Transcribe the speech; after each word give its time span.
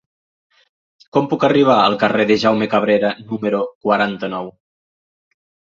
Com 1.17 1.27
puc 1.33 1.45
arribar 1.49 1.75
al 1.83 1.97
carrer 2.05 2.27
de 2.33 2.39
Jaume 2.45 2.71
Cabrera 2.73 3.15
número 3.29 3.65
quaranta-nou? 3.87 4.53